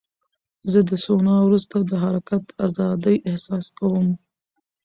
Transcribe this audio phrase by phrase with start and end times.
[0.71, 4.07] زه د سونا وروسته د حرکت ازادۍ احساس کوم.